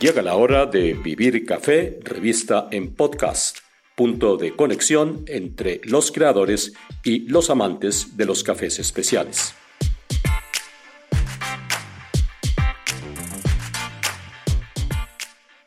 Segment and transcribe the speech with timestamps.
[0.00, 3.58] Llega la hora de Vivir Café, revista en podcast,
[3.94, 6.72] punto de conexión entre los creadores
[7.04, 9.54] y los amantes de los cafés especiales.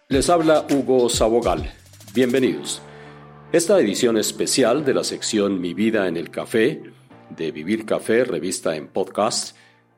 [0.07, 1.71] Les habla Hugo Sabogal.
[2.15, 2.81] Bienvenidos.
[3.51, 6.81] Esta edición especial de la sección Mi vida en el café,
[7.29, 9.55] de Vivir Café, revista en podcast,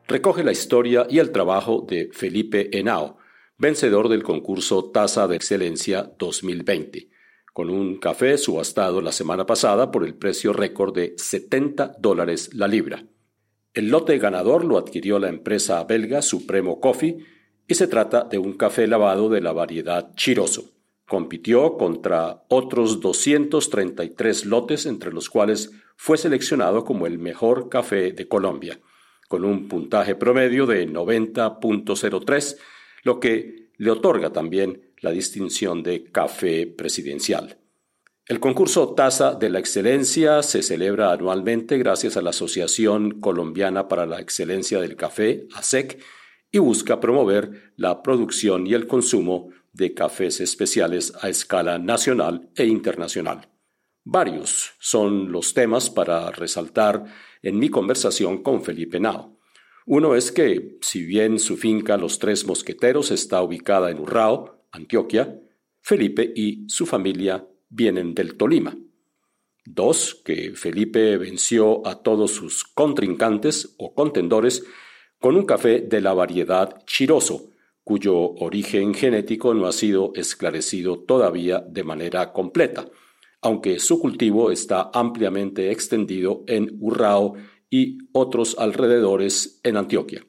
[0.09, 3.17] recoge la historia y el trabajo de Felipe Henao,
[3.57, 7.09] vencedor del concurso Taza de Excelencia 2020,
[7.53, 12.67] con un café subastado la semana pasada por el precio récord de 70 dólares la
[12.67, 13.05] libra.
[13.73, 17.17] El lote ganador lo adquirió la empresa belga Supremo Coffee
[17.67, 20.71] y se trata de un café lavado de la variedad Chiroso.
[21.07, 28.27] Compitió contra otros 233 lotes entre los cuales fue seleccionado como el mejor café de
[28.27, 28.79] Colombia,
[29.27, 32.57] con un puntaje promedio de 90.03
[33.05, 37.57] lo que le otorga también la distinción de café presidencial.
[38.27, 44.07] El concurso Taza de la Excelencia se celebra anualmente gracias a la Asociación Colombiana para
[44.07, 46.01] la Excelencia del Café, ASEC,
[46.51, 52.65] y busca promover la producción y el consumo de cafés especiales a escala nacional e
[52.65, 53.49] internacional.
[54.03, 57.03] Varios son los temas para resaltar
[57.43, 59.34] en mi conversación con Felipe Nao.
[59.87, 65.39] Uno es que, si bien su finca Los Tres Mosqueteros está ubicada en Urrao, Antioquia,
[65.79, 68.75] Felipe y su familia vienen del Tolima.
[69.63, 74.63] Dos, que Felipe venció a todos sus contrincantes o contendores
[75.19, 77.51] con un café de la variedad Chiroso,
[77.83, 82.89] cuyo origen genético no ha sido esclarecido todavía de manera completa,
[83.41, 87.35] aunque su cultivo está ampliamente extendido en Urrao
[87.75, 90.25] y otros alrededores en Antioquia.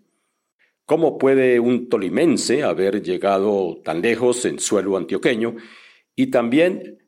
[0.85, 5.55] ¿Cómo puede un tolimense haber llegado tan lejos en suelo antioqueño?
[6.17, 6.99] Y también,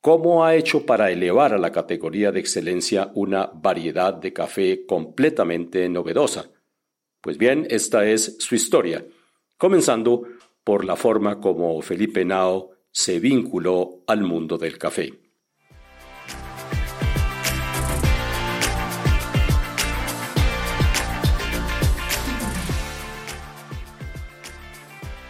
[0.00, 5.88] ¿cómo ha hecho para elevar a la categoría de excelencia una variedad de café completamente
[5.88, 6.50] novedosa?
[7.20, 9.06] Pues bien, esta es su historia,
[9.56, 10.24] comenzando
[10.64, 15.23] por la forma como Felipe Nao se vinculó al mundo del café.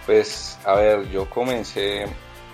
[0.06, 2.04] Pues a ver, yo comencé,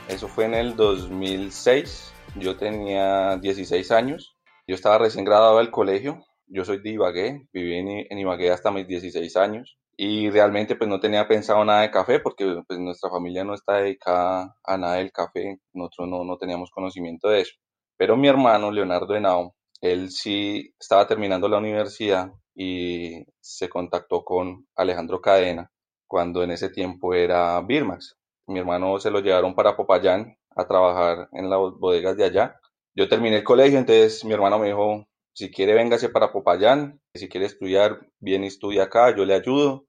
[0.08, 4.36] eso fue en el 2006, yo tenía 16 años,
[4.68, 8.86] yo estaba recién graduado del colegio, yo soy de Ibagué, viví en, Ibagué hasta mis
[8.86, 13.42] 16 años y realmente pues no tenía pensado nada de café porque pues nuestra familia
[13.42, 17.54] no está dedicada a nada del café, nosotros no, no teníamos conocimiento de eso.
[17.96, 24.68] Pero mi hermano Leonardo Henao, él sí estaba terminando la universidad y se contactó con
[24.76, 25.68] Alejandro Cadena,
[26.10, 28.16] cuando en ese tiempo era Birmax.
[28.48, 32.60] Mi hermano se lo llevaron para Popayán a trabajar en las bodegas de allá.
[32.96, 37.28] Yo terminé el colegio, entonces mi hermano me dijo, si quiere véngase para Popayán, si
[37.28, 39.86] quiere estudiar, bien estudia acá, yo le ayudo.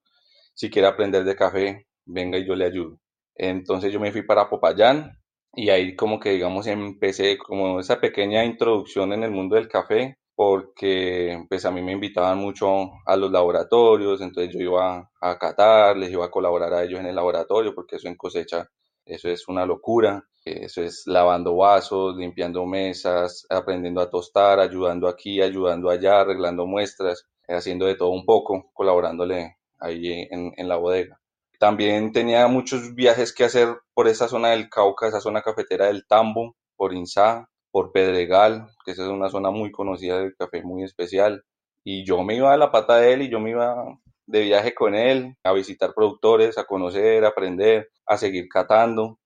[0.54, 3.00] Si quiere aprender de café, venga y yo le ayudo.
[3.34, 5.18] Entonces yo me fui para Popayán
[5.54, 10.18] y ahí como que digamos empecé como esa pequeña introducción en el mundo del café
[10.44, 12.66] porque pues a mí me invitaban mucho
[13.06, 17.06] a los laboratorios, entonces yo iba a catar, les iba a colaborar a ellos en
[17.06, 18.68] el laboratorio, porque eso en cosecha,
[19.04, 25.40] eso es una locura, eso es lavando vasos, limpiando mesas, aprendiendo a tostar, ayudando aquí,
[25.40, 31.20] ayudando allá, arreglando muestras, haciendo de todo un poco, colaborándole ahí en, en la bodega.
[31.60, 36.04] También tenía muchos viajes que hacer por esa zona del Cauca, esa zona cafetera del
[36.04, 40.84] Tambo, por Insá, por Pedregal, que esa es una zona muy conocida del café, muy
[40.84, 41.44] especial.
[41.84, 44.74] Y yo me iba a la pata de él y yo me iba de viaje
[44.74, 49.18] con él a visitar productores, a conocer, a aprender, a seguir catando.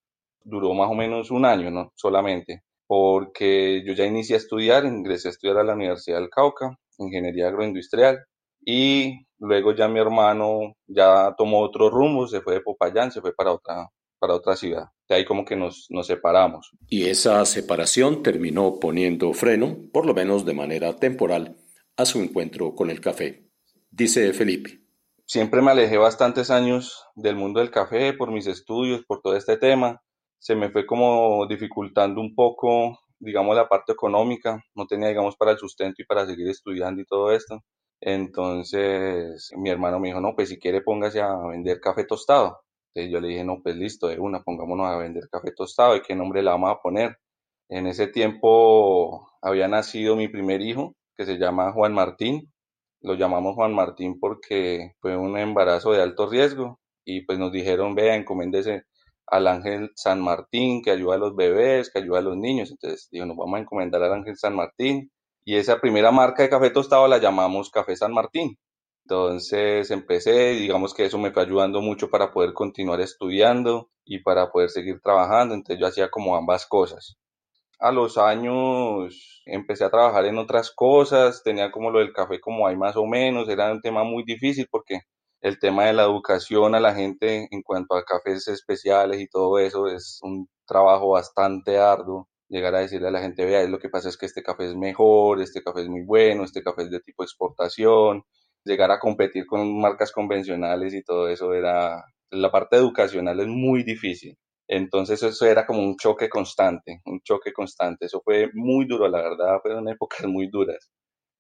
[0.43, 1.93] Duró más o menos un año, ¿no?
[1.97, 6.79] Solamente, porque yo ya inicié a estudiar, ingresé a estudiar a la Universidad del Cauca,
[6.99, 8.25] Ingeniería Agroindustrial,
[8.65, 13.35] y luego ya mi hermano ya tomó otro rumbo, se fue de Popayán, se fue
[13.35, 14.89] para otra, para otra ciudad.
[15.09, 16.71] De ahí como que nos, nos separamos.
[16.89, 21.57] Y esa separación terminó poniendo freno, por lo menos de manera temporal,
[21.97, 23.49] a su encuentro con el café.
[23.91, 24.81] Dice Felipe.
[25.27, 29.57] Siempre me alejé bastantes años del mundo del café por mis estudios, por todo este
[29.57, 30.03] tema.
[30.39, 34.63] Se me fue como dificultando un poco, digamos, la parte económica.
[34.75, 37.65] No tenía, digamos, para el sustento y para seguir estudiando y todo esto.
[38.01, 42.66] Entonces mi hermano me dijo, no, pues si quiere póngase a vender café tostado
[43.11, 46.15] yo le dije, no, pues listo, de una, pongámonos a vender café tostado, ¿y qué
[46.15, 47.19] nombre le vamos a poner?
[47.69, 52.53] En ese tiempo había nacido mi primer hijo, que se llama Juan Martín.
[53.01, 57.95] Lo llamamos Juan Martín porque fue un embarazo de alto riesgo y pues nos dijeron,
[57.95, 58.85] vea, encoméndese
[59.27, 62.71] al Ángel San Martín, que ayuda a los bebés, que ayuda a los niños.
[62.71, 65.11] Entonces, digo, nos vamos a encomendar al Ángel San Martín.
[65.45, 68.57] Y esa primera marca de café tostado la llamamos Café San Martín.
[69.07, 74.51] Entonces empecé, digamos que eso me fue ayudando mucho para poder continuar estudiando y para
[74.51, 75.55] poder seguir trabajando.
[75.55, 77.17] Entonces yo hacía como ambas cosas.
[77.79, 82.67] A los años empecé a trabajar en otras cosas, tenía como lo del café como
[82.67, 85.03] hay más o menos, era un tema muy difícil porque
[85.41, 89.61] el tema de la educación a la gente en cuanto a cafés especiales y todo
[89.61, 92.29] eso es un trabajo bastante arduo.
[92.49, 94.75] Llegar a decirle a la gente, vea, lo que pasa es que este café es
[94.75, 98.25] mejor, este café es muy bueno, este café es de tipo exportación.
[98.67, 103.85] Llegar a competir con marcas convencionales y todo eso era, la parte educacional es muy
[103.85, 104.37] difícil.
[104.69, 108.07] Entonces eso era como un choque constante, un choque constante.
[108.07, 110.91] Eso fue muy duro, la verdad, fueron épocas muy duras.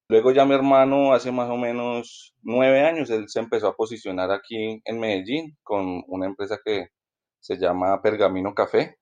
[0.08, 4.30] Luego ya mi hermano, hace más o menos nueve años, él se empezó a posicionar
[4.30, 6.90] aquí en Medellín con una empresa que
[7.40, 8.98] se llama Pergamino Café.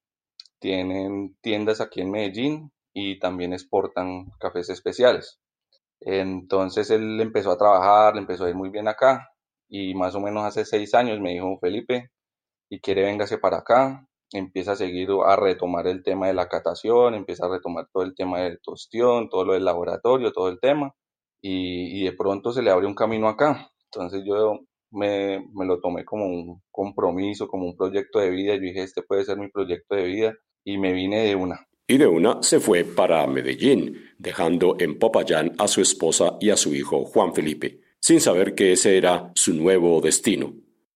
[0.59, 5.41] Tienen tiendas aquí en Medellín y también exportan cafés especiales.
[6.05, 9.29] Entonces él empezó a trabajar, le empezó a ir muy bien acá
[9.69, 12.11] y más o menos hace seis años me dijo, Felipe,
[12.71, 17.15] y quiere véngase para acá, empieza a seguir a retomar el tema de la catación,
[17.15, 20.95] empieza a retomar todo el tema del tostión, todo lo del laboratorio, todo el tema,
[21.41, 23.71] y, de pronto se le abre un camino acá.
[23.93, 24.61] Entonces yo
[24.91, 29.03] me, me, lo tomé como un compromiso, como un proyecto de vida, yo dije, este
[29.03, 30.35] puede ser mi proyecto de vida,
[30.65, 31.67] y me vine de una.
[31.87, 36.57] Y de una se fue para Medellín, dejando en Popayán a su esposa y a
[36.57, 40.55] su hijo Juan Felipe, sin saber que ese era su nuevo destino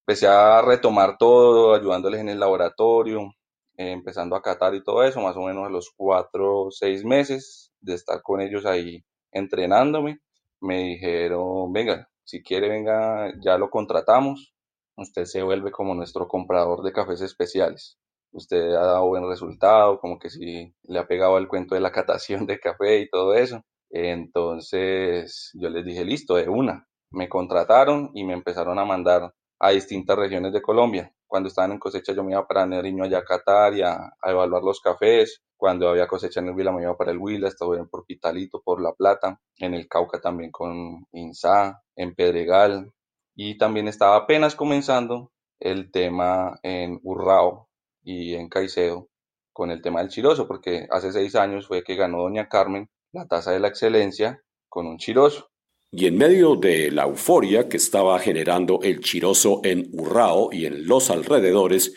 [0.09, 3.31] empecé a retomar todo, ayudándoles en el laboratorio,
[3.77, 7.05] eh, empezando a catar y todo eso, más o menos a los cuatro o seis
[7.05, 10.19] meses de estar con ellos ahí entrenándome,
[10.61, 14.55] me dijeron, venga, si quiere, venga, ya lo contratamos,
[14.95, 17.99] usted se vuelve como nuestro comprador de cafés especiales.
[18.31, 21.91] Usted ha dado buen resultado, como que si le ha pegado el cuento de la
[21.91, 23.63] catación de café y todo eso.
[23.89, 26.87] Entonces yo les dije, listo, de una.
[27.11, 31.13] Me contrataron y me empezaron a mandar a distintas regiones de Colombia.
[31.27, 34.63] Cuando estaban en cosecha yo me iba para Nariño allá a Qatar y a, evaluar
[34.63, 35.41] los cafés.
[35.57, 38.81] Cuando había cosecha en el Huila me iba para el Huila, estuve por Pitalito, por
[38.81, 42.93] La Plata, en el Cauca también con Insa, en Pedregal.
[43.35, 47.68] Y también estaba apenas comenzando el tema en Urrao
[48.03, 49.09] y en Caicedo
[49.53, 53.27] con el tema del chiroso, porque hace seis años fue que ganó Doña Carmen la
[53.27, 55.49] tasa de la excelencia con un chiroso.
[55.91, 60.87] Y en medio de la euforia que estaba generando el chiroso en Urrao y en
[60.87, 61.95] los alrededores,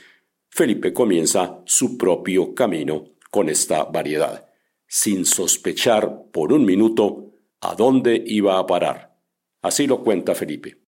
[0.48, 4.48] Felipe comienza su propio camino con esta variedad,
[4.86, 9.14] sin sospechar por un minuto a dónde iba a parar.
[9.62, 10.78] Así lo cuenta Felipe.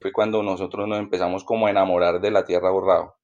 [0.00, 3.16] Fue cuando nosotros nos empezamos como a enamorar de la tierra Urrao.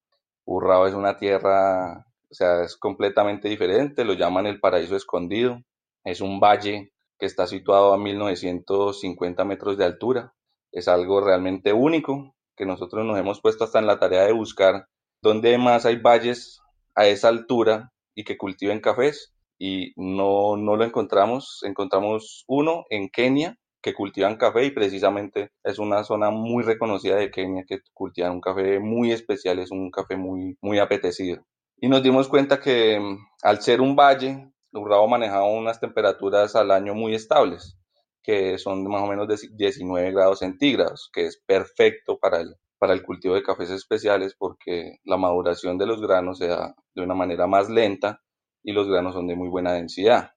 [0.51, 5.63] Urrao es una tierra, o sea, es completamente diferente, lo llaman el paraíso escondido.
[6.03, 10.35] Es un valle que está situado a 1950 metros de altura.
[10.73, 14.89] Es algo realmente único que nosotros nos hemos puesto hasta en la tarea de buscar
[15.23, 16.59] dónde más hay valles
[16.97, 21.61] a esa altura y que cultiven cafés y no, no lo encontramos.
[21.63, 27.31] Encontramos uno en Kenia que cultivan café y precisamente es una zona muy reconocida de
[27.31, 31.45] Kenia que cultivan un café muy especial, es un café muy, muy apetecido.
[31.79, 36.71] Y nos dimos cuenta que mm, al ser un valle Urrao manejaba unas temperaturas al
[36.71, 37.79] año muy estables,
[38.23, 42.93] que son más o menos de 19 grados centígrados, que es perfecto para el, para
[42.93, 47.15] el cultivo de cafés especiales porque la maduración de los granos se da de una
[47.15, 48.21] manera más lenta
[48.63, 50.33] y los granos son de muy buena densidad.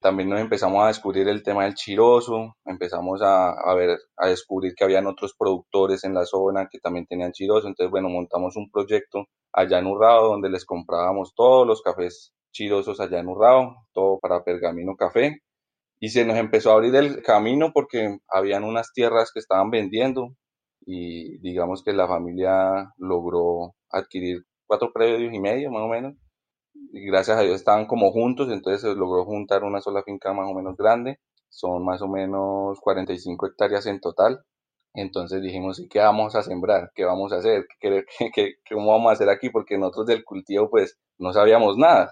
[0.00, 4.84] También nos empezamos a descubrir el tema del chiroso, empezamos a, ver, a descubrir que
[4.84, 9.24] habían otros productores en la zona que también tenían chiroso, entonces bueno, montamos un proyecto
[9.52, 14.44] allá en Urrao donde les comprábamos todos los cafés chirosos allá en Urrao, todo para
[14.44, 15.40] Pergamino Café.
[15.98, 20.34] Y se nos empezó a abrir el camino porque habían unas tierras que estaban vendiendo
[20.86, 26.14] y digamos que la familia logró adquirir cuatro predios y medio más o menos.
[26.92, 30.54] Gracias a Dios estaban como juntos, entonces se logró juntar una sola finca más o
[30.54, 31.18] menos grande.
[31.48, 34.44] Son más o menos 45 hectáreas en total.
[34.94, 36.90] Entonces dijimos, ¿y qué vamos a sembrar?
[36.94, 37.66] ¿Qué vamos a hacer?
[37.80, 39.50] ¿Qué, cómo vamos a hacer aquí?
[39.50, 42.10] Porque nosotros del cultivo pues no sabíamos nada.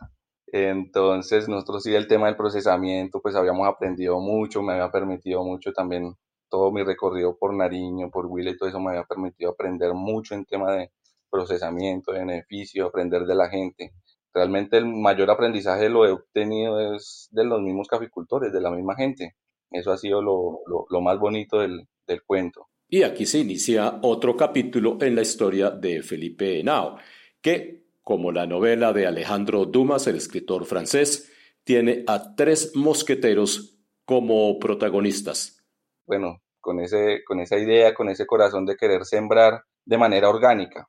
[0.48, 5.72] Entonces, nosotros sí el tema del procesamiento, pues habíamos aprendido mucho, me había permitido mucho
[5.72, 6.14] también
[6.48, 10.34] todo mi recorrido por Nariño, por Huila y todo eso me había permitido aprender mucho
[10.34, 10.92] en tema de
[11.30, 13.92] procesamiento, de beneficio, aprender de la gente.
[14.34, 18.96] Realmente el mayor aprendizaje lo he obtenido es de los mismos caficultores, de la misma
[18.96, 19.36] gente.
[19.70, 22.68] Eso ha sido lo, lo, más bonito del, del cuento.
[22.88, 26.98] Y aquí se inicia otro capítulo en la historia de Felipe Henao,
[27.40, 31.32] que como la novela de Alejandro Dumas, el escritor francés,
[31.64, 35.64] tiene a tres mosqueteros como protagonistas.
[36.06, 40.88] Bueno, con, ese, con esa idea, con ese corazón de querer sembrar de manera orgánica.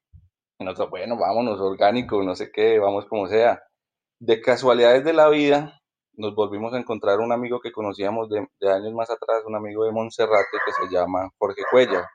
[0.65, 3.62] Nosotros, bueno, vámonos orgánico, no sé qué, vamos como sea.
[4.19, 5.81] De casualidades de la vida,
[6.17, 9.91] nos volvimos a encontrar un amigo que conocíamos de, años más atrás, un amigo de
[9.91, 12.10] Monserrate que se llama Jorge Cuella.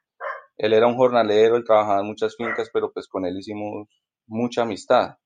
[0.57, 3.88] Él era un jornalero, él trabajaba en muchas fincas, pero pues con él hicimos
[4.26, 5.16] mucha amistad.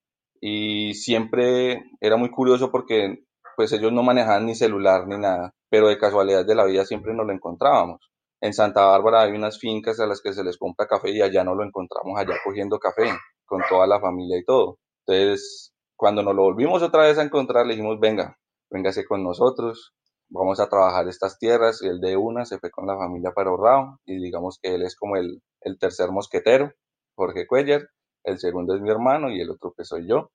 [0.40, 3.24] Y siempre era muy curioso porque
[3.56, 7.14] pues ellos no manejaban ni celular ni nada, pero de casualidad de la vida siempre
[7.14, 8.13] nos lo encontrábamos.
[8.44, 11.42] En Santa Bárbara hay unas fincas a las que se les compra café y allá
[11.44, 13.10] no lo encontramos allá cogiendo café
[13.46, 14.76] con toda la familia y todo.
[15.06, 18.36] Entonces, cuando nos lo volvimos otra vez a encontrar, le dijimos, venga,
[18.68, 19.94] véngase con nosotros,
[20.28, 21.80] vamos a trabajar estas tierras.
[21.80, 24.82] Y el de una se fue con la familia para Orrao y digamos que él
[24.82, 26.70] es como el, el tercer mosquetero,
[27.16, 27.88] Jorge Cuellar.
[28.24, 30.32] El segundo es mi hermano y el otro que soy yo.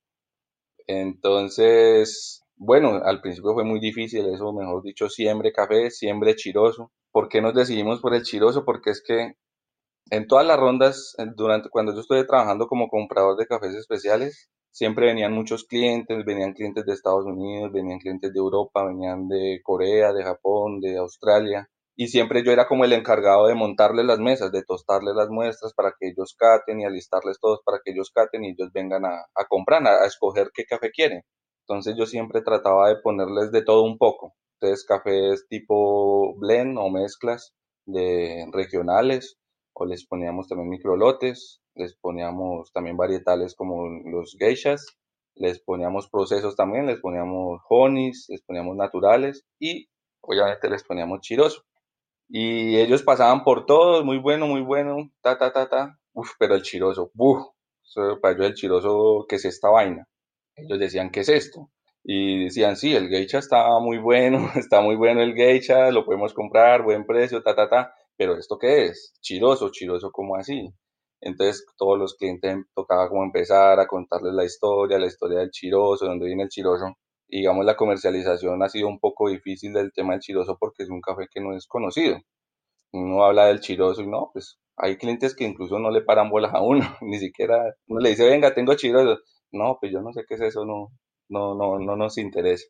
[0.87, 6.91] Entonces, bueno, al principio fue muy difícil eso, mejor dicho, siembre café, siembre chiroso.
[7.11, 8.65] ¿Por qué nos decidimos por el chiroso?
[8.65, 9.33] Porque es que
[10.11, 15.07] en todas las rondas, durante cuando yo estuve trabajando como comprador de cafés especiales, siempre
[15.07, 20.13] venían muchos clientes, venían clientes de Estados Unidos, venían clientes de Europa, venían de Corea,
[20.13, 21.69] de Japón, de Australia.
[21.95, 25.73] Y siempre yo era como el encargado de montarles las mesas, de tostarles las muestras
[25.73, 29.25] para que ellos caten y alistarles todos para que ellos caten y ellos vengan a,
[29.49, 31.23] comprar, a escoger qué café quieren.
[31.67, 34.33] Entonces yo siempre trataba de ponerles de todo un poco.
[34.61, 37.53] Entonces cafés tipo blend o mezclas
[37.85, 39.37] de regionales
[39.73, 44.85] o les poníamos también microlotes, les poníamos también varietales como los geishas,
[45.35, 49.87] les poníamos procesos también, les poníamos honeys, les poníamos naturales y
[50.21, 51.63] obviamente les poníamos chiroso.
[52.27, 55.99] Y ellos pasaban por todos, muy bueno, muy bueno, ta, ta, ta, ta.
[56.13, 57.47] Uf, pero el chiroso, uf,
[58.21, 60.07] para yo el chiroso, ¿qué es esta vaina?
[60.55, 61.69] Ellos decían, ¿qué es esto?
[62.03, 66.33] Y decían, sí, el geisha está muy bueno, está muy bueno el geisha, lo podemos
[66.33, 67.93] comprar, buen precio, ta, ta, ta.
[68.17, 69.13] Pero ¿esto qué es?
[69.21, 70.73] Chiroso, chiroso, ¿cómo así?
[71.21, 76.05] Entonces todos los clientes tocaba como empezar a contarles la historia, la historia del chiroso,
[76.05, 76.97] de dónde viene el chiroso.
[77.27, 80.89] Y digamos, la comercialización ha sido un poco difícil del tema del chiroso porque es
[80.89, 82.17] un café que no es conocido.
[82.93, 86.53] Uno habla del chiroso y no, pues hay clientes que incluso no le paran bolas
[86.53, 89.19] a uno, ni siquiera uno le dice, venga, tengo chiroso
[89.51, 90.91] no, pues yo no sé qué es eso, no,
[91.29, 92.65] no, no, no nos interesa.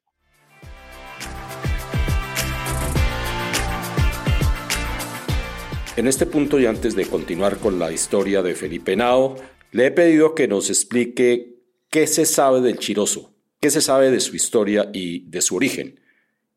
[5.96, 9.36] En este punto y antes de continuar con la historia de Felipe Nao,
[9.72, 14.22] le he pedido que nos explique qué se sabe del Chiroso, qué se sabe de
[14.22, 16.00] su historia y de su origen.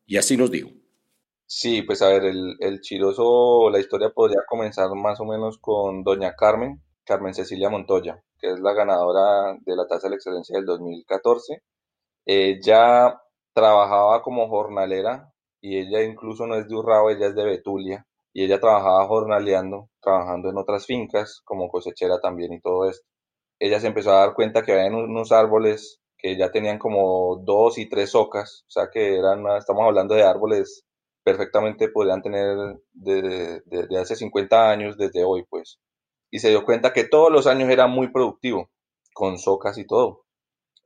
[0.05, 0.69] Y así nos dijo.
[1.45, 6.03] Sí, pues a ver, el, el Chiroso, la historia podría comenzar más o menos con
[6.03, 10.57] doña Carmen, Carmen Cecilia Montoya que es la ganadora de la tasa de la excelencia
[10.57, 11.63] del 2014.
[12.25, 13.21] Ella
[13.53, 18.43] trabajaba como jornalera y ella incluso no es de Urrao, ella es de Betulia y
[18.45, 23.07] ella trabajaba jornaleando, trabajando en otras fincas como cosechera también y todo esto.
[23.59, 27.77] Ella se empezó a dar cuenta que había unos árboles que ya tenían como dos
[27.77, 30.85] y tres ocas, o sea que eran, estamos hablando de árboles
[31.23, 32.57] perfectamente podrían tener
[32.91, 35.79] desde de, de hace 50 años, desde hoy pues
[36.31, 38.69] y se dio cuenta que todos los años era muy productivo,
[39.13, 40.22] con socas y todo.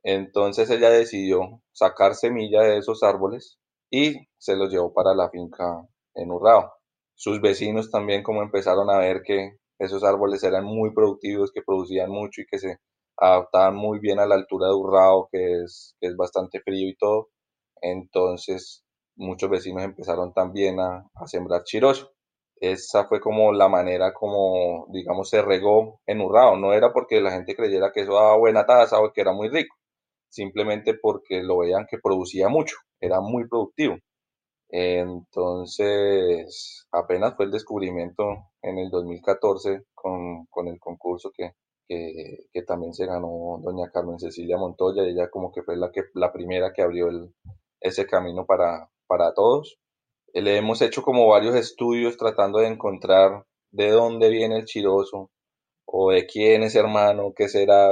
[0.02, 3.58] Entonces ella decidió sacar semilla de esos árboles
[3.90, 6.72] y se los llevó para la finca en Urrao.
[7.14, 12.10] Sus vecinos también como empezaron a ver que esos árboles eran muy productivos, que producían
[12.10, 12.78] mucho y que se
[13.16, 16.96] adaptaban muy bien a la altura de Urrao, que es, que es bastante frío y
[16.96, 17.28] todo.
[17.82, 18.84] Entonces
[19.16, 22.12] muchos vecinos empezaron también a, a sembrar chiroso
[22.60, 26.56] esa fue como la manera como, digamos, se regó en Urrao.
[26.56, 29.48] No era porque la gente creyera que eso daba buena tasa o que era muy
[29.48, 29.76] rico,
[30.28, 33.96] simplemente porque lo veían que producía mucho, era muy productivo.
[34.70, 35.86] Entonces,
[36.92, 38.24] apenas fue el descubrimiento
[38.62, 41.52] en el 2014 con, con el concurso que,
[41.88, 46.32] que, también se ganó doña Carmen Cecilia Montoya, ella como que fue la, que, la
[46.32, 47.08] primera que abrió
[47.80, 49.78] ese camino para, para todos.
[50.34, 55.30] Eh, le hemos hecho como varios estudios tratando de encontrar de dónde viene el chiroso
[55.86, 57.90] o de quién es hermano, qué será.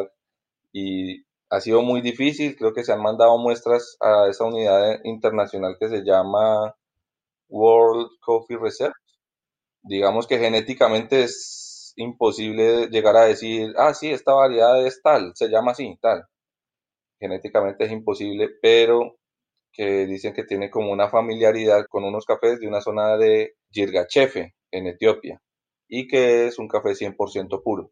[0.72, 5.76] Y ha sido muy difícil, creo que se han mandado muestras a esa unidad internacional
[5.78, 6.74] que se llama
[7.48, 8.94] World Coffee Research.
[9.82, 15.48] Digamos que genéticamente es imposible llegar a decir, ah, sí, esta variedad es tal, se
[15.48, 16.26] llama así, tal.
[17.20, 19.16] Genéticamente es imposible, pero
[19.72, 24.54] que dicen que tiene como una familiaridad con unos cafés de una zona de Yirgachefe,
[24.72, 25.40] en Etiopía,
[25.88, 27.90] y que es un café 100% puro.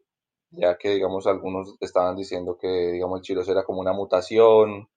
[0.57, 4.87] Ya que digamos algunos estaban diciendo que digamos el chiroso era como una mutación,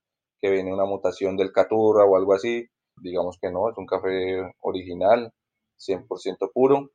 [0.40, 4.52] que viene una mutación del caturra o algo así, digamos que no, es un café
[4.60, 5.32] original,
[5.78, 6.90] 100% puro,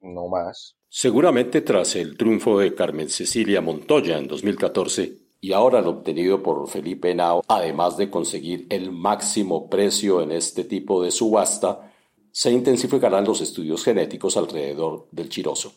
[0.00, 0.76] no más.
[0.88, 6.68] Seguramente tras el triunfo de Carmen Cecilia Montoya en 2014 y ahora lo obtenido por
[6.68, 11.92] Felipe Henao, además de conseguir el máximo precio en este tipo de subasta,
[12.32, 15.72] se intensificarán los estudios genéticos alrededor del chiroso.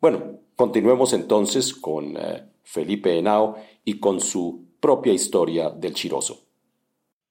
[0.00, 6.44] Bueno, continuemos entonces con eh, Felipe Henao y con su propia historia del chiroso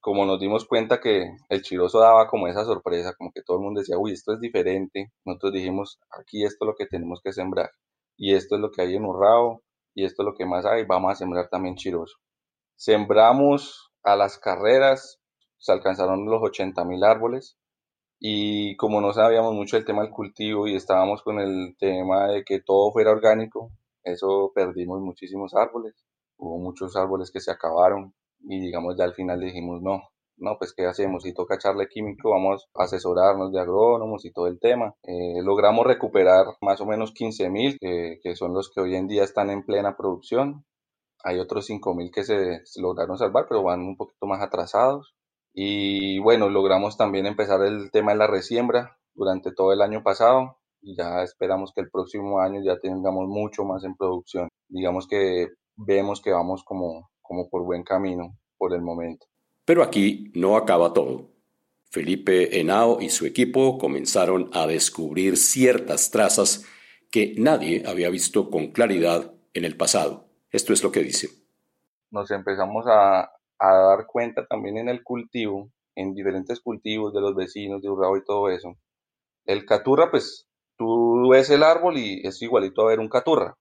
[0.04, 3.62] como nos dimos cuenta que el chiroso daba como esa sorpresa, como que todo el
[3.62, 7.32] mundo decía, uy, esto es diferente, nosotros dijimos, aquí esto es lo que tenemos que
[7.32, 7.70] sembrar,
[8.14, 9.62] y esto es lo que hay en Urrao,
[9.94, 12.18] y esto es lo que más hay, vamos a sembrar también chiroso.
[12.76, 15.22] Sembramos a las carreras,
[15.56, 17.56] se alcanzaron los 80 mil árboles,
[18.26, 22.42] y como no sabíamos mucho el tema del cultivo y estábamos con el tema de
[22.42, 23.70] que todo fuera orgánico,
[24.02, 25.92] eso perdimos muchísimos árboles,
[26.38, 30.04] hubo muchos árboles que se acabaron, y digamos ya al final dijimos no,
[30.38, 31.24] no, pues ¿qué hacemos?
[31.24, 34.94] Si toca echarle químico, vamos a asesorarnos de agrónomos y todo el tema.
[35.02, 39.22] Eh, logramos recuperar más o menos 15 mil, que son los que hoy en día
[39.22, 40.64] están en plena producción.
[41.22, 45.14] Hay otros 5 mil que se, lograron salvar, pero van un poquito más atrasados.
[45.54, 50.58] Y bueno, logramos también empezar el tema de la resiembra durante todo el año pasado
[50.82, 54.48] y ya esperamos que el próximo año ya tengamos mucho más en producción.
[54.68, 59.26] Digamos que vemos que vamos como como por buen camino por el momento.
[59.64, 61.32] Pero aquí no acaba todo.
[61.90, 66.64] Felipe Henao y su equipo comenzaron a descubrir ciertas trazas
[67.10, 70.28] que nadie había visto con claridad en el pasado.
[70.50, 71.28] Esto es lo que dice.
[72.10, 77.34] Nos empezamos a, a dar cuenta también en el cultivo, en diferentes cultivos de los
[77.34, 78.76] vecinos de Urrao y todo eso.
[79.46, 80.46] El caturra, pues
[80.78, 83.54] tú ves el árbol y es igualito a ver un caturra.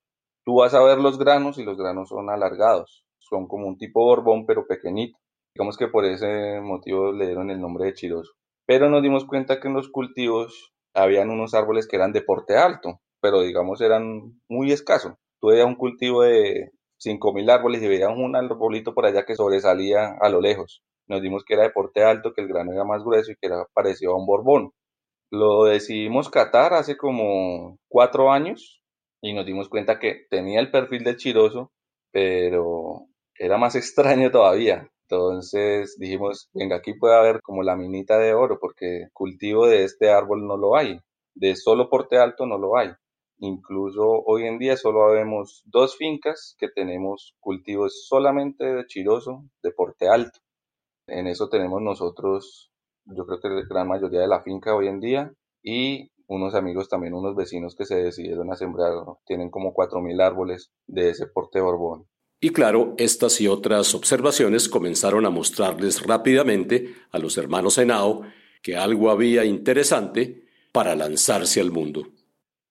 [0.46, 4.04] Tú vas a ver los granos y los granos son alargados son como un tipo
[4.04, 5.18] borbón, pero pequeñito.
[5.56, 8.32] Digamos que por ese motivo le dieron el nombre de chiroso.
[8.66, 12.56] Pero nos dimos cuenta que en los cultivos habían unos árboles que eran de porte
[12.58, 15.14] alto, pero digamos eran muy escasos.
[15.40, 16.72] Tú veías un cultivo de
[17.04, 20.84] 5.000 árboles y veías un arbolito por allá que sobresalía a lo lejos.
[21.08, 23.48] Nos dimos que era de porte alto, que el grano era más grueso y que
[23.48, 24.72] era parecido un borbón.
[25.32, 28.82] Lo decidimos catar hace como cuatro años
[29.22, 31.72] y nos dimos cuenta que tenía el perfil del chiroso,
[32.12, 34.90] pero era más extraño todavía.
[35.10, 40.10] Entonces dijimos, venga, aquí puede haber como la minita de oro, porque cultivo de este
[40.10, 41.00] árbol no lo hay,
[41.36, 42.90] de solo porte alto no lo hay.
[43.44, 49.72] Incluso hoy en día solo vemos dos fincas que tenemos cultivos solamente de chiroso, de
[49.72, 50.40] porte alto.
[51.08, 52.72] En eso tenemos nosotros,
[53.04, 56.88] yo creo que la gran mayoría de la finca hoy en día, y unos amigos
[56.88, 58.94] también, unos vecinos que se decidieron a sembrar,
[59.26, 62.08] tienen como 4.000 árboles de ese porte borbón.
[62.40, 68.22] Y claro, estas y otras observaciones comenzaron a mostrarles rápidamente a los hermanos Henao
[68.62, 72.04] que algo había interesante para lanzarse al mundo.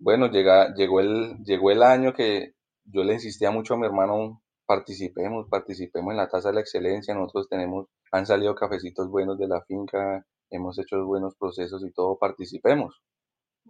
[0.03, 4.43] Bueno, llega, llegó, el, llegó el año que yo le insistía mucho a mi hermano,
[4.67, 9.49] participemos, participemos en la tasa de la excelencia, nosotros tenemos, han salido cafecitos buenos de
[9.49, 13.01] la finca, hemos hecho buenos procesos y todo, participemos.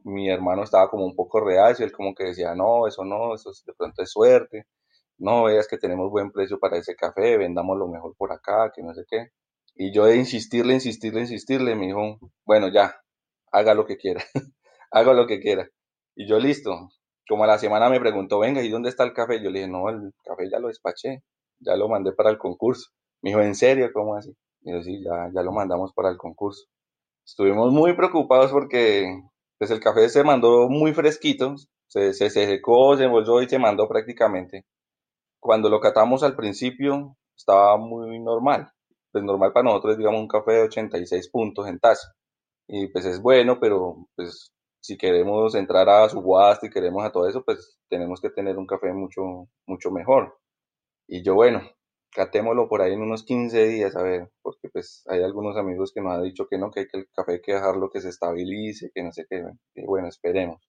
[0.05, 3.51] Mi hermano estaba como un poco reacio, él como que decía, no, eso no, eso
[3.67, 4.67] de pronto es suerte
[5.19, 8.83] no veas que tenemos buen precio para ese café, vendamos lo mejor por acá, que
[8.83, 9.29] no sé qué.
[9.75, 12.97] Y yo de insistirle, insistirle, insistirle, me dijo, bueno, ya,
[13.53, 14.23] haga lo que quiera,
[14.91, 15.69] haga lo que quiera.
[16.15, 16.91] Y yo listo.
[17.29, 19.43] Como a la semana me preguntó, venga, ¿y dónde está el café?
[19.43, 21.23] Yo le dije, no, el café ya lo despaché,
[21.61, 22.91] ya lo mandé para el concurso.
[23.23, 23.91] Me dijo, ¿en serio?
[23.93, 24.33] ¿Cómo así?
[24.63, 26.67] Y yo, sí, ya, ya lo mandamos para el concurso.
[27.25, 29.07] Estuvimos muy preocupados porque
[29.59, 31.55] pues el café se mandó muy fresquito,
[31.87, 34.65] se, se, se secó, se envolvió y se mandó prácticamente
[35.43, 38.71] cuando lo catamos al principio estaba muy normal.
[39.11, 42.13] Pues normal para nosotros, digamos, un café de 86 puntos en taza.
[42.69, 47.29] Y pues es bueno, pero pues si queremos entrar a subasta y queremos a todo
[47.29, 50.39] eso, pues tenemos que tener un café mucho, mucho mejor.
[51.09, 51.63] Y yo, bueno,
[52.13, 56.01] catémoslo por ahí en unos 15 días, a ver, porque pues hay algunos amigos que
[56.03, 58.91] nos han dicho que no, que, que el café hay que dejarlo que se estabilice,
[58.95, 59.45] que no sé qué.
[59.75, 60.61] Y bueno, esperemos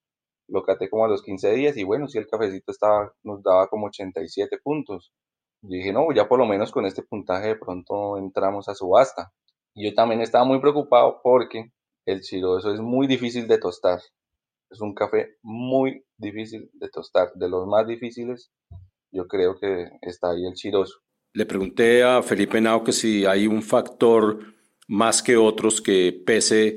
[0.47, 3.67] lo caté como a los 15 días y bueno, si el cafecito estaba, nos daba
[3.67, 5.13] como 87 puntos.
[5.62, 9.32] Dije, no, ya por lo menos con este puntaje de pronto entramos a subasta.
[9.73, 11.71] Y yo también estaba muy preocupado porque
[12.05, 13.99] el chiroso es muy difícil de tostar.
[14.69, 17.31] Es un café muy difícil de tostar.
[17.35, 18.51] De los más difíciles,
[19.11, 20.99] yo creo que está ahí el chiroso.
[21.33, 24.39] Le pregunté a Felipe Nao que si hay un factor
[24.87, 26.75] más que otros que pese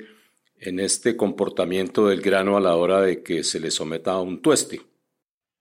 [0.58, 4.40] en este comportamiento del grano a la hora de que se le someta a un
[4.40, 4.80] tueste?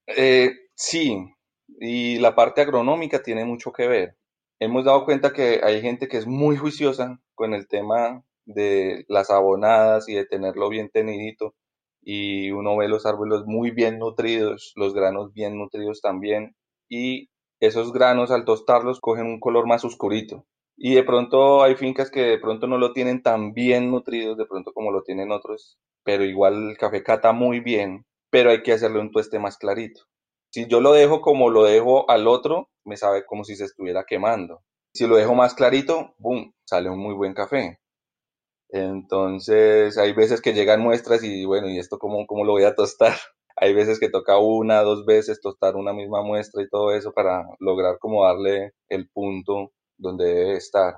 [0.07, 1.17] Eh, Sí,
[1.79, 4.17] y la parte agronómica tiene mucho que ver.
[4.59, 9.29] Hemos dado cuenta que hay gente que es muy juiciosa con el tema de las
[9.29, 11.55] abonadas y de tenerlo bien tenidito
[12.01, 16.55] y uno ve los árboles muy bien nutridos, los granos bien nutridos también
[16.87, 17.29] y
[17.59, 20.45] esos granos al tostarlos cogen un color más oscurito.
[20.77, 24.45] Y de pronto hay fincas que de pronto no lo tienen tan bien nutridos, de
[24.45, 28.73] pronto como lo tienen otros, pero igual el café cata muy bien, pero hay que
[28.73, 30.01] hacerle un tueste más clarito.
[30.51, 34.03] Si yo lo dejo como lo dejo al otro, me sabe como si se estuviera
[34.05, 34.61] quemando.
[34.93, 37.79] Si lo dejo más clarito, boom, sale un muy buen café.
[38.69, 42.75] Entonces, hay veces que llegan muestras y bueno, ¿y esto cómo, cómo lo voy a
[42.75, 43.13] tostar?
[43.57, 47.45] Hay veces que toca una, dos veces tostar una misma muestra y todo eso para
[47.59, 50.95] lograr como darle el punto donde debe estar.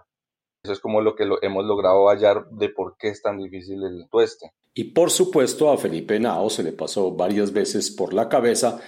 [0.64, 4.10] Eso es como lo que hemos logrado hallar de por qué es tan difícil el
[4.10, 4.52] tueste.
[4.74, 8.80] Y por supuesto a Felipe Nao se le pasó varias veces por la cabeza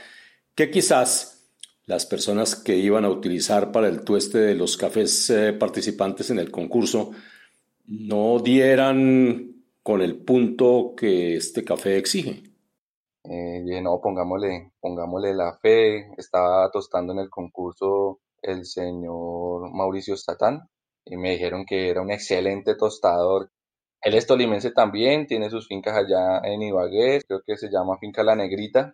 [0.55, 1.39] que quizás
[1.85, 6.39] las personas que iban a utilizar para el tueste de los cafés eh, participantes en
[6.39, 7.11] el concurso
[7.89, 12.43] no dieran con el punto que este café exige.
[13.23, 16.11] Eh, no, pongámosle, pongámosle la fe.
[16.17, 20.69] Estaba tostando en el concurso el señor Mauricio Statán
[21.03, 23.49] y me dijeron que era un excelente tostador.
[24.01, 28.23] Él es tolimense también, tiene sus fincas allá en Ibagué, creo que se llama Finca
[28.23, 28.93] La Negrita.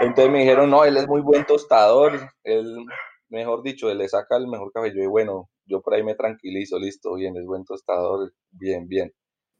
[0.00, 2.84] Entonces me dijeron, no, él es muy buen tostador, él,
[3.30, 4.92] mejor dicho, él le saca el mejor café.
[4.94, 9.12] Yo, y bueno, yo por ahí me tranquilizo, listo, bien, es buen tostador, bien, bien.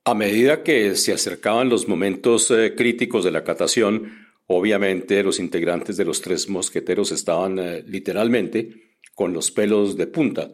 [0.05, 4.13] A medida que se acercaban los momentos eh, críticos de la catación,
[4.47, 10.51] obviamente los integrantes de los tres mosqueteros estaban eh, literalmente con los pelos de punta.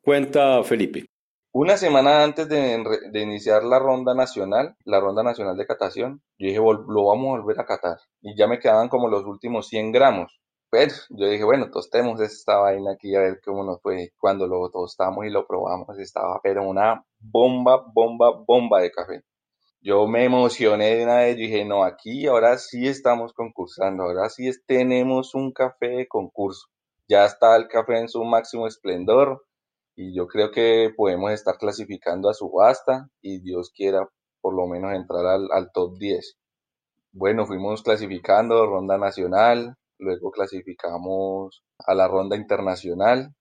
[0.00, 1.04] Cuenta Felipe.
[1.52, 6.46] Una semana antes de, de, iniciar la ronda nacional, la ronda nacional de catación, yo
[6.46, 7.98] dije, lo vamos a volver a catar.
[8.22, 10.40] Y ya me quedaban como los últimos 100 gramos.
[10.70, 14.12] Pero yo dije, bueno, tostemos esta vaina aquí a ver cómo nos fue.
[14.18, 19.22] Cuando lo tostamos y lo probamos, estaba pero una bomba, bomba, bomba de café.
[19.80, 24.50] Yo me emocioné de una vez, dije, no, aquí ahora sí estamos concursando, ahora sí
[24.66, 26.66] tenemos un café de concurso.
[27.08, 29.46] Ya está el café en su máximo esplendor
[29.96, 34.06] y yo creo que podemos estar clasificando a subasta y Dios quiera
[34.42, 36.36] por lo menos entrar al, al top 10.
[37.12, 43.34] Bueno, fuimos clasificando ronda nacional, luego clasificamos a la ronda internacional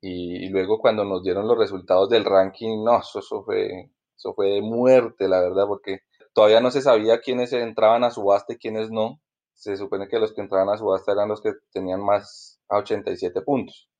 [0.00, 4.62] y, luego cuando nos dieron los resultados del ranking, no, eso, fue, eso fue de
[4.62, 6.00] muerte, la verdad, porque
[6.32, 9.20] todavía no se sabía quiénes entraban a subasta y quiénes no.
[9.54, 13.42] Se supone que los que entraban a subasta eran los que tenían más a 87
[13.42, 13.90] puntos.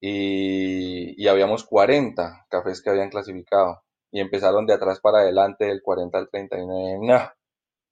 [0.00, 3.82] Y, y habíamos 40 cafés que habían clasificado.
[4.12, 6.98] Y empezaron de atrás para adelante, del 40 al 39.
[7.02, 7.32] No.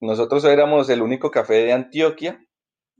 [0.00, 2.45] Nosotros éramos el único café de Antioquia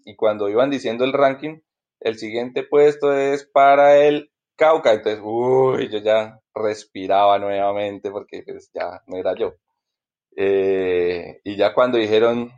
[0.06, 1.58] y cuando iban diciendo el ranking,
[2.00, 4.92] el siguiente puesto es para el Cauca.
[4.92, 9.54] Entonces, uy, yo ya respiraba nuevamente porque pues, ya no era yo.
[10.36, 12.52] Eh, y ya cuando dijeron,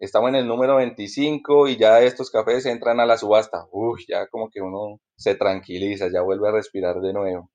[0.00, 4.26] estamos en el número 25 y ya estos cafés entran a la subasta, uy, ya
[4.26, 7.50] como que uno se tranquiliza, ya vuelve a respirar de nuevo.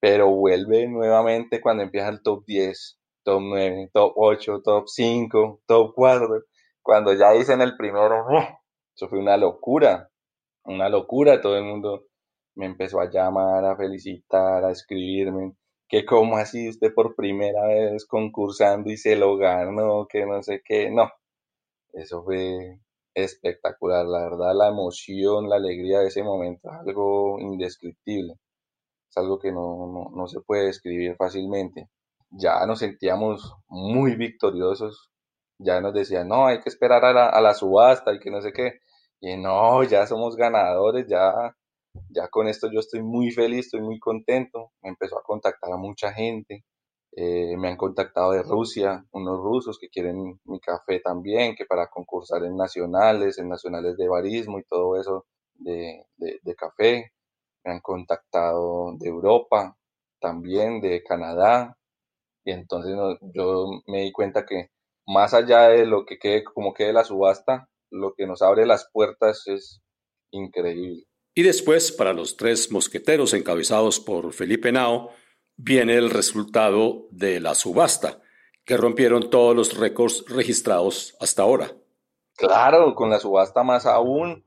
[0.00, 5.92] Pero vuelve nuevamente cuando empieza el top 10, top 9, top 8, top 5, top
[5.94, 6.44] 4.
[6.82, 8.24] Cuando ya dicen el primero,
[8.96, 10.10] eso fue una locura,
[10.64, 11.40] una locura.
[11.40, 12.06] Todo el mundo
[12.56, 15.54] me empezó a llamar, a felicitar, a escribirme.
[15.88, 20.62] Que como así usted por primera vez concursando y se lo ganó, que no sé
[20.64, 20.90] qué.
[20.90, 21.10] No,
[21.92, 22.80] eso fue
[23.14, 24.06] espectacular.
[24.06, 28.34] La verdad, la emoción, la alegría de ese momento, algo indescriptible.
[29.10, 31.90] Es algo que no, no se puede describir fácilmente.
[32.30, 35.10] Ya nos sentíamos muy victoriosos
[35.58, 38.40] ya nos decían, no, hay que esperar a la, a la subasta y que no
[38.42, 38.80] sé qué.
[39.20, 41.32] Y no, ya somos ganadores, ya,
[42.10, 44.72] ya con esto yo estoy muy feliz, estoy muy contento.
[44.82, 46.64] Me empezó a contactar a mucha gente.
[47.12, 51.88] Eh, me han contactado de Rusia, unos rusos que quieren mi café también, que para
[51.88, 57.12] concursar en nacionales, en nacionales de barismo y todo eso de, de, de café.
[57.64, 59.76] Me han contactado de Europa,
[60.20, 61.76] también de Canadá.
[62.44, 62.94] Y entonces
[63.34, 64.70] yo me di cuenta que
[65.06, 68.88] más allá de lo que quede, como quede la subasta, lo que nos abre las
[68.92, 69.80] puertas es
[70.30, 71.04] increíble.
[71.34, 75.10] Y después, para los tres mosqueteros encabezados por Felipe Nao,
[75.56, 78.22] viene el resultado de la subasta,
[78.64, 81.72] que rompieron todos los récords registrados hasta ahora.
[82.36, 84.44] Claro, con la subasta más aún,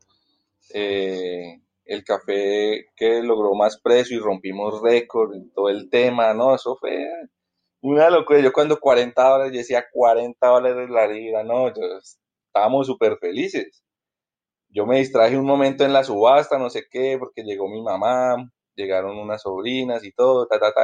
[0.74, 6.54] eh, el café que logró más precio y rompimos récord y todo el tema, ¿no?
[6.54, 7.08] Eso fue
[7.82, 8.39] una locura.
[8.39, 11.82] Yo cuando 40 dólares, yo decía 40 dólares la libra, no, yo,
[12.48, 13.84] estábamos súper felices.
[14.70, 18.38] yo me distraje un momento en la subasta, no sé qué, porque llegó mi mamá,
[18.76, 20.84] llegaron unas sobrinas y todo, ta, ta, ta.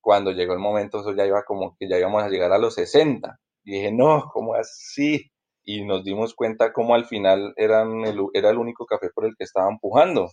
[0.00, 2.74] cuando llegó el momento, eso ya iba como que ya íbamos a llegar a los
[2.74, 3.38] 60.
[3.64, 5.30] Y dije, no, ¿cómo así?
[5.64, 9.44] Y nos dimos cuenta cómo al final eran era el único café por el que
[9.44, 10.30] estaban empujando.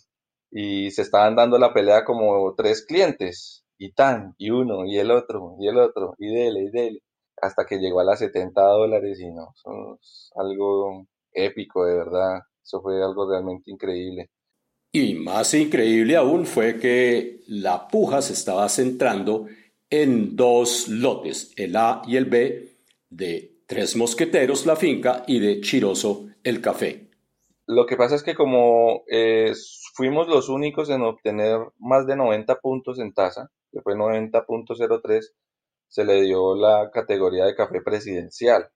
[0.51, 3.62] Y se estaban dando la pelea como tres clientes.
[3.77, 7.03] Y tan, y uno, y el otro, y el otro, y dele, y dele.
[7.41, 12.41] Hasta que llegó a las 70 dólares y no, eso es algo épico, de verdad.
[12.63, 14.29] Eso fue algo realmente increíble.
[14.91, 19.47] Y más increíble aún fue que la puja se estaba centrando
[19.89, 22.69] en dos lotes, el A y el B,
[23.09, 27.09] de Tres Mosqueteros la finca y de Chiroso el café.
[27.65, 29.53] Lo que pasa es que como eh,
[29.95, 35.33] fuimos los únicos en obtener más de 90 puntos en tasa, que fue 90.03,
[35.89, 38.69] se le dio la categoría de café presidencial.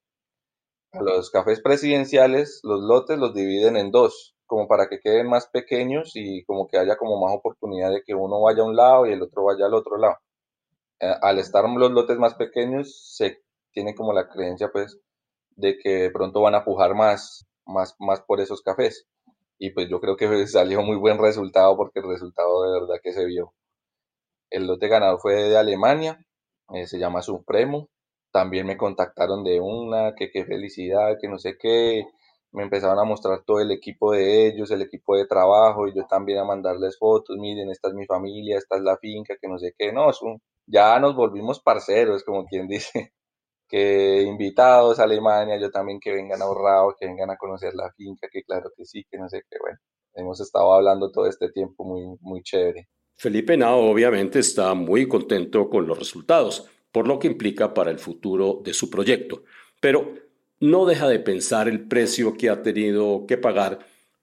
[0.91, 5.47] A los cafés presidenciales, los lotes los dividen en dos, como para que queden más
[5.47, 9.05] pequeños y como que haya como más oportunidad de que uno vaya a un lado
[9.05, 10.17] y el otro vaya al otro lado.
[10.99, 14.99] Eh, al estar los lotes más pequeños, se tiene como la creencia pues
[15.51, 19.05] de que pronto van a pujar más, más, más por esos cafés.
[19.59, 23.13] Y pues yo creo que salió muy buen resultado porque el resultado de verdad que
[23.13, 23.53] se vio.
[24.49, 26.19] El lote ganador fue de Alemania,
[26.73, 27.89] eh, se llama Supremo,
[28.31, 32.05] también me contactaron de una, que qué felicidad, que no sé qué,
[32.51, 36.05] me empezaron a mostrar todo el equipo de ellos, el equipo de trabajo, y yo
[36.07, 39.57] también a mandarles fotos, miren, esta es mi familia, esta es la finca, que no
[39.59, 40.11] sé qué, no,
[40.65, 43.13] ya nos volvimos parceros, como quien dice,
[43.69, 48.27] que invitados a Alemania, yo también que vengan ahorrados, que vengan a conocer la finca,
[48.31, 49.77] que claro que sí, que no sé qué, bueno,
[50.15, 52.87] hemos estado hablando todo este tiempo muy, muy chévere.
[53.19, 57.97] Felipe Nao obviamente está muy contento con los resultados por lo que implica para el
[57.97, 59.41] futuro de su proyecto.
[59.81, 60.13] Pero
[60.59, 63.79] no deja de pensar el precio que ha tenido que pagar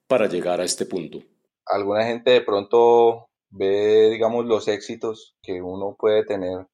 [0.07, 1.19] para llegar a este punto.
[1.67, 6.67] Alguna gente de pronto ve, digamos, los éxitos que uno puede tener,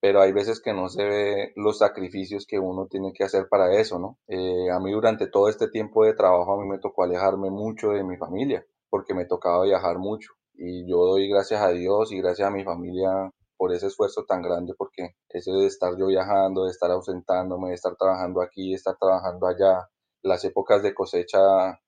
[0.00, 3.78] pero hay veces que no se ve los sacrificios que uno tiene que hacer para
[3.78, 4.18] eso, ¿no?
[4.26, 7.90] Eh, a mí durante todo este tiempo de trabajo a mí me tocó alejarme mucho
[7.90, 10.32] de mi familia, porque me tocaba viajar mucho.
[10.62, 14.42] Y yo doy gracias a Dios y gracias a mi familia por ese esfuerzo tan
[14.42, 18.74] grande, porque eso de estar yo viajando, de estar ausentándome, de estar trabajando aquí, de
[18.76, 19.88] estar trabajando allá,
[20.22, 21.38] las épocas de cosecha,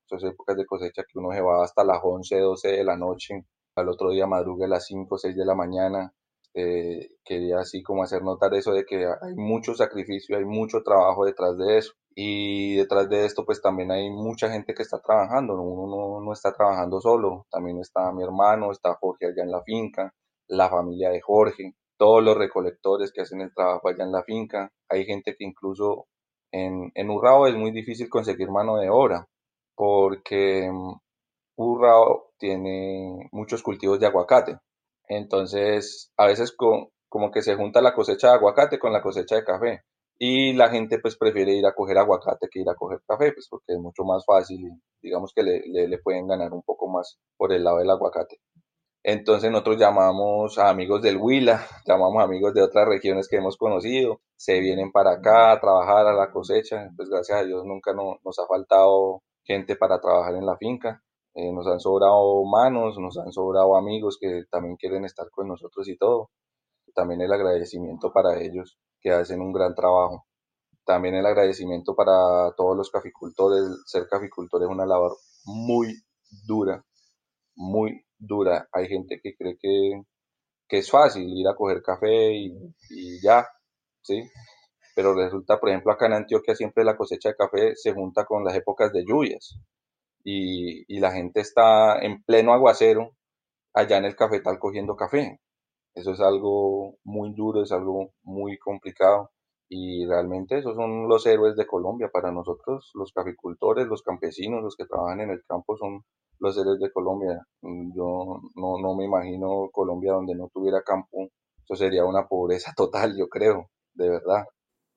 [0.07, 3.45] esas épocas de cosecha que uno se va hasta las 11, 12 de la noche,
[3.77, 6.15] al otro día madrugue a las 5, 6 de la mañana,
[6.55, 11.27] eh, quería así como hacer notar eso de que hay mucho sacrificio, hay mucho trabajo
[11.27, 11.93] detrás de eso.
[12.15, 16.33] Y detrás de esto pues también hay mucha gente que está trabajando, uno no, no
[16.33, 20.13] está trabajando solo, también está mi hermano, está Jorge allá en la finca,
[20.49, 24.71] la familia de Jorge, todos los recolectores que hacen el trabajo allá en la finca.
[24.89, 26.07] Hay gente que incluso
[26.53, 29.27] en, en Urrao es muy difícil conseguir mano de obra
[29.75, 30.93] porque mm,
[31.57, 34.59] Urrao tiene muchos cultivos de aguacate.
[35.09, 39.45] Entonces, a veces como que se junta la cosecha de aguacate con la cosecha de
[39.45, 39.83] café.
[40.25, 43.49] Y la gente pues prefiere ir a coger aguacate que ir a coger café, pues
[43.51, 44.71] porque es mucho más fácil y
[45.03, 48.39] digamos que le, le pueden ganar un poco más por el lado del aguacate.
[49.03, 54.21] Entonces nosotros llamamos a amigos del Huila, llamamos amigos de otras regiones que hemos conocido,
[54.37, 58.39] se vienen para acá a trabajar a la cosecha, pues gracias a Dios nunca nos
[58.39, 61.03] ha faltado gente para trabajar en la finca,
[61.35, 65.89] eh, nos han sobrado manos, nos han sobrado amigos que también quieren estar con nosotros
[65.89, 66.31] y todo.
[66.95, 70.27] También el agradecimiento para ellos que hacen un gran trabajo.
[70.85, 73.63] También el agradecimiento para todos los caficultores.
[73.87, 75.95] Ser caficultor es una labor muy
[76.47, 76.85] dura,
[77.57, 78.69] muy dura.
[78.73, 80.03] Hay gente que cree que,
[80.69, 83.47] es fácil ir a coger café y, ya,
[84.03, 84.23] ¿sí?
[84.97, 88.45] Pero resulta, por ejemplo, acá en Antioquia siempre la cosecha de café se junta con
[88.45, 89.59] las épocas de lluvias
[90.25, 93.17] y la gente está en pleno aguacero
[93.75, 95.41] allá en el cafetal cogiendo café.
[95.95, 99.31] Eso es algo muy duro, es algo muy complicado
[99.75, 104.77] y realmente esos son los héroes de Colombia para nosotros, los caficultores, los campesinos, los
[104.77, 106.03] que trabajan en el campo son
[106.41, 107.41] los héroes de Colombia.
[107.63, 111.29] Mm, yo no, no me imagino Colombia donde no tuviera campo.
[111.65, 114.45] Eso sería una pobreza total, yo creo, de verdad.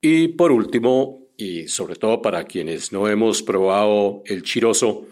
[0.01, 5.05] Y por último, y sobre todo para quienes no hemos probado el chiroso,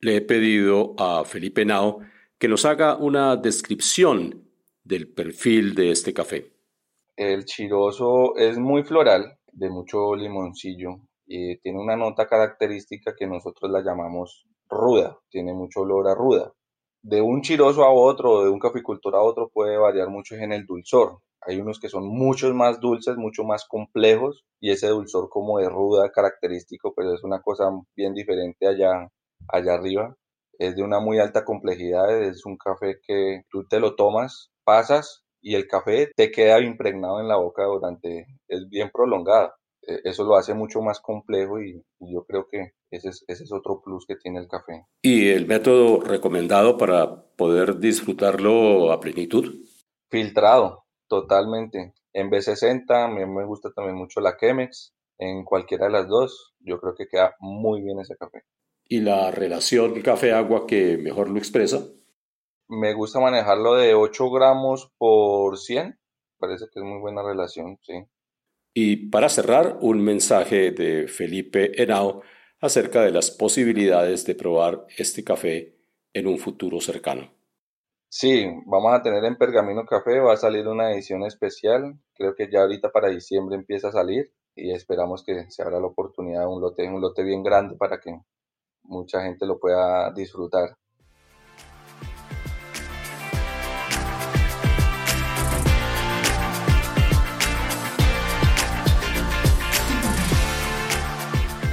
[0.00, 2.00] le he pedido a Felipe Nao
[2.38, 4.45] que nos haga una descripción
[4.86, 6.52] del perfil de este café.
[7.16, 13.70] El chiroso es muy floral, de mucho limoncillo, y tiene una nota característica que nosotros
[13.70, 16.52] la llamamos ruda, tiene mucho olor a ruda.
[17.02, 20.66] De un chiroso a otro de un caficultor a otro puede variar mucho en el
[20.66, 21.18] dulzor.
[21.40, 25.68] Hay unos que son muchos más dulces, mucho más complejos y ese dulzor como de
[25.68, 29.08] ruda característico, pero es una cosa bien diferente allá
[29.48, 30.16] allá arriba.
[30.58, 35.24] Es de una muy alta complejidad, es un café que tú te lo tomas, pasas
[35.40, 39.52] y el café te queda impregnado en la boca durante, es bien prolongado.
[39.86, 43.52] E, eso lo hace mucho más complejo y, yo creo que ese es, ese es
[43.52, 44.86] otro plus que tiene el café.
[45.02, 49.64] ¿Y el método recomendado para poder disfrutarlo a plenitud?
[50.10, 51.94] Filtrado, totalmente.
[52.12, 54.94] En B60, a mí me gusta también mucho la Chemex.
[55.18, 58.42] En cualquiera de las dos, yo creo que queda muy bien ese café.
[58.88, 61.86] ¿Y la relación café-agua que mejor lo expresa?
[62.68, 65.98] Me gusta manejarlo de 8 gramos por 100.
[66.38, 67.94] Parece que es muy buena relación, sí.
[68.74, 72.22] Y para cerrar, un mensaje de Felipe Henao
[72.60, 75.76] acerca de las posibilidades de probar este café
[76.12, 77.30] en un futuro cercano.
[78.08, 82.48] Sí, vamos a tener en Pergamino Café, va a salir una edición especial, creo que
[82.50, 86.46] ya ahorita para diciembre empieza a salir y esperamos que se abra la oportunidad de
[86.46, 88.18] un lote, un lote bien grande para que
[88.88, 90.76] mucha gente lo pueda disfrutar.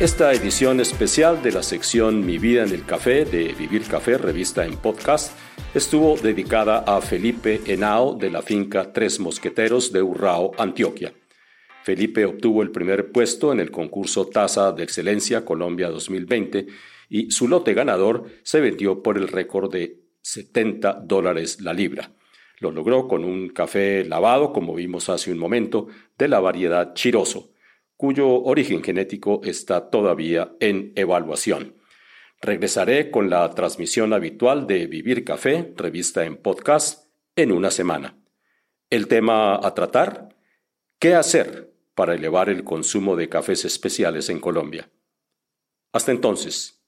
[0.03, 4.65] Esta edición especial de la sección Mi vida en el café de Vivir Café, revista
[4.65, 5.31] en podcast,
[5.73, 11.13] estuvo dedicada a Felipe Henao de la finca Tres Mosqueteros de Urrao, Antioquia.
[11.83, 16.67] Felipe obtuvo el primer puesto en el concurso Taza de Excelencia Colombia 2020
[17.13, 22.11] y su lote ganador se vendió por el récord de 70 dólares la libra.
[22.59, 27.53] Lo logró con un café lavado, como vimos hace un momento, de la variedad Chiroso
[28.03, 31.77] cuyo origen genético está todavía en evaluación.
[32.41, 38.17] Regresaré con la transmisión habitual de Vivir Café, revista en podcast, en una semana.
[38.89, 40.35] El tema a tratar,
[40.99, 44.89] ¿qué hacer para elevar el consumo de cafés especiales en Colombia?
[45.93, 46.82] Hasta entonces.